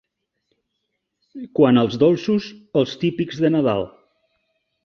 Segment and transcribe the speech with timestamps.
[1.59, 2.49] Quant als dolços,
[2.83, 3.89] els típics de Nadal.